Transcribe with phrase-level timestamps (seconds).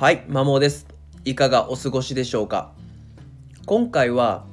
[0.00, 0.86] はい、マモです。
[1.26, 2.72] いかがお過ごしでしょうか？
[3.66, 4.46] 今回は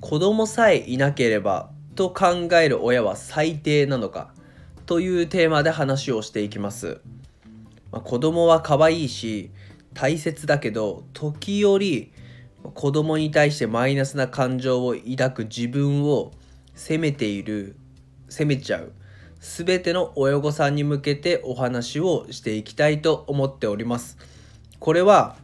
[0.00, 4.32] 子供さえいなければと考える親は最低なのか
[4.86, 7.00] というテーマで話をしていきます。
[7.90, 9.50] まあ、子供は可愛いし
[9.92, 12.12] 大切だけど時折
[12.62, 16.30] 子供に対してマイナスな感情を抱く自分を
[16.76, 17.74] 責めている
[18.28, 18.92] 責めちゃう
[19.40, 24.16] 全ての親御さんに向けてお話をしていきたいと思っております
[24.82, 25.36] これは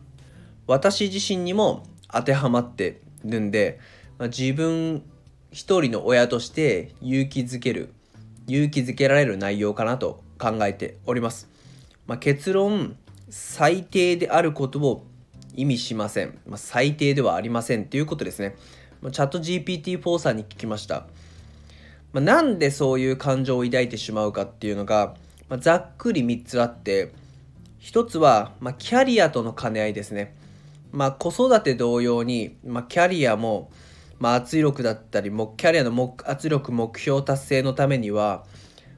[0.67, 3.79] 私自身にも当てはまってるんで、
[4.19, 5.05] まあ、自分
[5.53, 7.95] 一人の親として勇気づける
[8.49, 11.49] 勇気づけられる内容かなと考えております、
[12.09, 12.97] まあ、結論
[13.31, 15.07] 最低であることを
[15.55, 18.57] 意味しません、まあ、最低ではありませんということですね。
[19.01, 21.07] まチャット GPT4 さんに聞きました。
[22.13, 25.15] まあ、なんでそういう感情を抱いてしまうかっていうのが、
[25.49, 27.13] まあ、ざっくり3つあって
[27.81, 30.35] 1つは、まあ、キャリアとの兼ね合いですね、
[30.93, 33.71] まあ、子育て同様に、まあ、キャリアも、
[34.19, 38.45] まあ、圧力だったりもキャリアの目圧力目標達成のためには、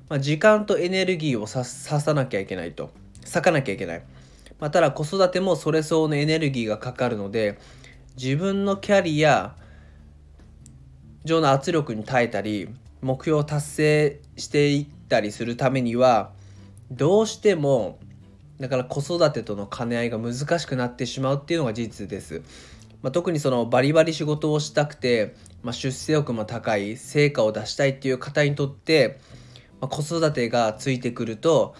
[0.08, 2.90] まあ、時間とエネルギーをささなきゃいけないと。
[3.24, 4.02] 割かなきゃいけない、
[4.58, 7.58] まあ、ただ子育てもそれ相応のエネルギーがかかるので
[8.16, 9.54] 自分のキャリア
[11.24, 12.68] 上の圧力に耐えたり
[13.02, 16.32] 目標を達成していったりするためには
[16.90, 17.98] どうしても
[18.60, 22.42] だから子育てとの兼ね合いが難しくなってしまうっていうのが事実です。
[23.02, 29.18] まあ、特にそのバリバリ仕事をしたくて、まあ、出世欲も高い成果を出したいっていう方にとって、
[29.80, 31.74] まあ、子育てがついてくると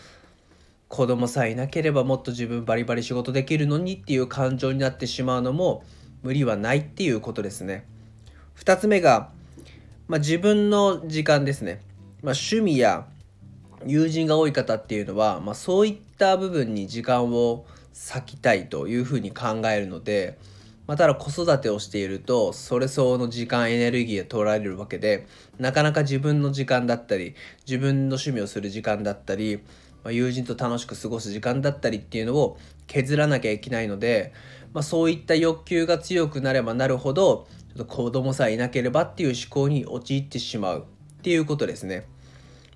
[0.88, 5.84] 子供さえいなければもっと自分バリバリ仕事できるのにっていう感情になってしまうのも
[6.22, 7.84] 無理はないっていうことですね。
[8.56, 9.30] 2つ目が
[10.10, 11.82] まあ、自分の時間ですね、
[12.20, 13.06] まあ、趣味や
[13.86, 20.38] 友人が多い方っていうのは、まあ、そういった部分に時間を割きたいというふうに考えるので、
[20.86, 25.26] まあ、ただ子育てをしているとそれ相応の時間エネルギーが取られるわけで
[25.58, 27.34] なかなか自分の時間だったり
[27.66, 29.58] 自分の趣味をする時間だったり、
[30.02, 34.32] まあ、友人と楽しく過ごす時間だったりっていうのを削らなきゃいけないので、
[34.72, 42.04] まあ、そういった欲求が強くなればなるほどちょっと子供さえいなければっていう思考に陥ってしまうっていうことですね。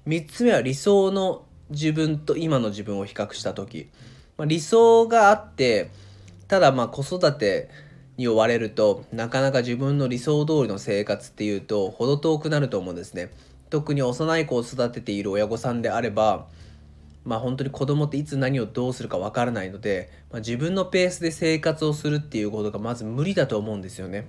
[0.06, 3.88] 3つ目は理想の自分と今の自分を比較した時、
[4.36, 5.90] まあ、理想があって
[6.46, 7.70] ただまあ子育て
[8.16, 13.30] に追われるとなかなか自分の理想通りの生活っていうと程遠くなると思うんですね。
[13.70, 16.46] 特に幼い子を育てている親御さんであれば
[17.24, 24.28] まあ本当に子供っていつ何をどうするかわからないので、まあ、自分のペースで生活をするっていうことがまず無理だと思うんですよね。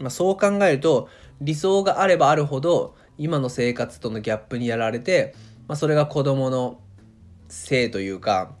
[0.00, 1.08] まあ、そう考えると
[1.40, 5.34] 理想があればあるほど今の生活とのギャップにやられて、
[5.68, 6.80] まあ、それが子供の
[7.48, 8.52] せいというか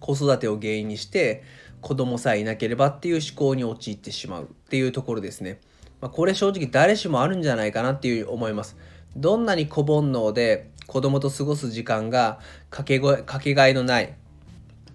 [0.00, 1.44] 子育てを原因にして
[1.80, 5.60] 子供さえいなければっていう思考に陥ってしまうっていうところですね。
[6.00, 8.76] まあ、これ正直誰しもあるんじゃないかなっていう思います。
[9.16, 14.14] どんなに子煩悩で子供と過ごす時間がかけかけがえのない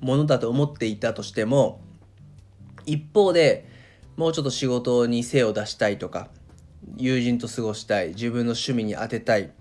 [0.01, 1.79] ものだと思っていたとしても
[2.85, 3.69] 一方で
[4.15, 6.29] もうちょっと仕事に精を出したいとか
[6.97, 9.51] 友人と過ごしたい自分の趣味に当てたい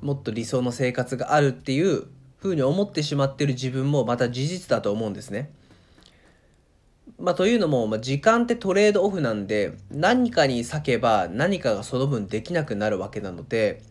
[0.00, 2.06] もっと理想の生活があるっていう
[2.38, 5.50] ふうに思ってしまってる自分もまた事実だと思うんですね。
[7.18, 13.82] まあ、というのも、まあ、時間ってトレードオフなんで何かに割けば何かがその分できなくなるわけなので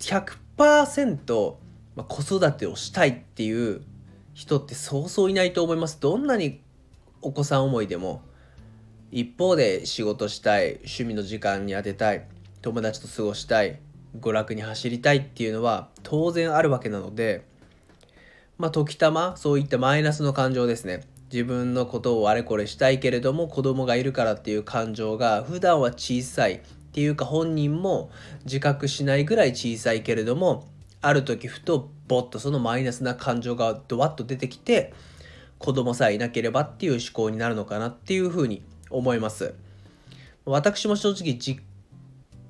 [0.00, 1.54] 100%、
[1.96, 3.80] まあ、子育てをしたいっていう
[4.34, 5.98] 人ってそうそういないと思います。
[5.98, 6.60] どんなに
[7.20, 8.22] お子さん思いでも
[9.10, 12.24] 一方で仕事したい趣味の時間に当てたい
[12.62, 13.78] 友達と過ごしたい
[14.20, 17.44] 娯楽に走りたいっていうのは当然あるわけなので
[18.58, 21.02] まあ時たまそういったマイナスの感情ですね。
[21.32, 26.60] 自分のことをあれこれしたいけれども子供がいるからっていう感情が普段は小さいっ
[26.92, 28.10] ていうか本人も
[28.44, 30.66] 自覚しないぐらい小さいけれども
[31.02, 34.94] ある時ふとボッとそのマイナスな感情がドワッと出てきて
[35.58, 39.54] 子供さえいなければっていう思考になるのかなっていうふうに思います。
[40.44, 41.62] 私も正直実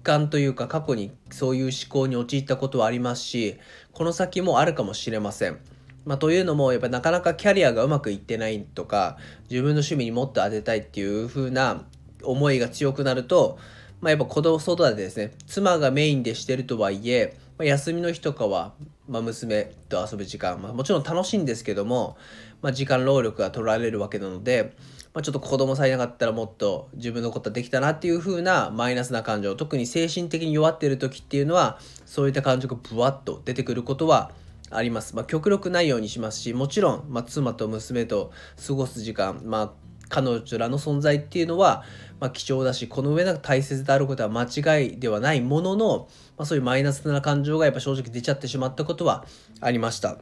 [0.02, 3.58] 感というか過去にそういう思考に陥ったことはありますし
[3.92, 5.58] この先もあるかもしれません。
[6.04, 9.18] まあ、というのもやっぱなかなかキャリアがうまくいってないとか
[9.50, 11.84] 自分の趣味にもっと当てたいっていう風な
[12.22, 13.58] 思いが強くなると、
[14.00, 18.72] まあ、やっぱ子供育てですね妻がメインでしてるとはいえ、まあ、休みの日とかは、
[19.08, 22.16] まあ、娘と遊ぶ時間、まあ、もちろん楽しいんですけども、
[22.62, 24.74] まあ、時間労力が取られるわけなので、
[25.14, 34.30] まあ、ちょっと子供さえいなかったらもっと自分のことはできたなっていう風なマイナスな感情特に精神的に弱っている時っていうのはそういった感情がブワッと出てくることは
[34.70, 35.16] あります。
[35.16, 38.32] まあ、極力ないようにしますし、もちろん、ま、妻と娘と
[38.66, 39.72] 過ごす時間、まあ、
[40.08, 41.84] 彼女らの存在っていうのは、
[42.20, 49.24] まあ、貴重だし、この上なく大切であることは間違いではないものの、まあ、そういうマイナスな感情がやっぱ正直出ちゃってしまったことは
[49.60, 50.18] ありました。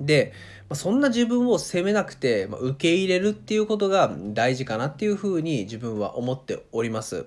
[0.00, 0.32] で、
[0.68, 7.26] まあ、そんな自分を責めなくて、まあ、受け入れるっていうことが大事かなっていうふうに自分は思っております。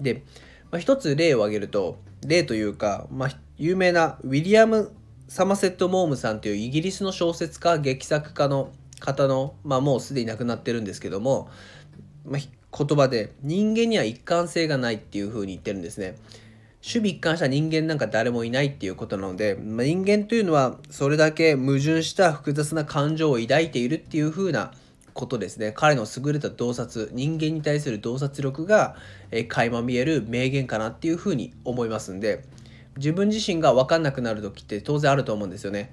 [0.00, 0.24] で、
[0.70, 4.92] まあ、一つ例を挙げると、例というか、まあ、有名なウィリアム・
[5.28, 11.48] サマセット・モームさんというイギリスの小説家、劇作家の方の、まあ、もうすでに亡くなってるんですけども、
[12.24, 16.16] まあ、言葉で人間には一貫性がないっていうふうに言ってるんですね。
[16.80, 24.72] 守備一貫した人間なんか誰もいないっていうことなので、まあ、人間というのはそれだけ矛盾した複雑な感情を抱いているっていうふうな
[25.18, 25.72] ことですね。
[25.74, 28.94] 彼の優れた洞察、人間に対する洞察力が、
[29.32, 32.44] え垣間見える名言かなっていうふうに思いますんで、
[32.96, 35.92] 自分自身が分かんなくなる時って当然あると思うんですよね。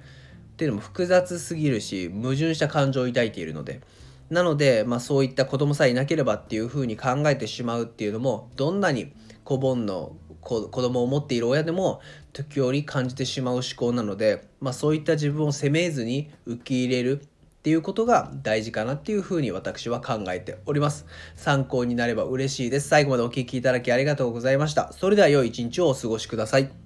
[0.56, 3.82] っていうのも複雑すぎるし、矛盾した感情を抱いているので。
[4.30, 9.12] なので、まあ、そういった子供さえいなければっていうふうに考えてしまうっていうのも、どんなに
[9.44, 12.00] 子煩悩子供を持っている親でも
[12.32, 17.26] 時折感じてしまう思考なので、まあ、そういった自分を責めずに受け入れるっ
[17.62, 21.04] ていうことが大事かなっていうふうに私は考えております。
[21.34, 22.88] 参考になれば嬉しいです。
[22.88, 24.92] 最後までお聴きいただきありがとうございました。
[24.92, 26.85] それでは良い一日をお過ごしください。